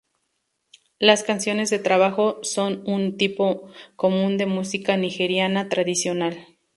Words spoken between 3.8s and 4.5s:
común de